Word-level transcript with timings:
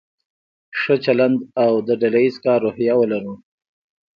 ښه 0.79 0.95
چلند 1.05 1.37
او 1.63 1.73
د 1.87 1.89
ډله 2.01 2.19
ایز 2.23 2.35
کار 2.45 2.59
روحیه 2.65 2.93
ولرو. 2.97 3.33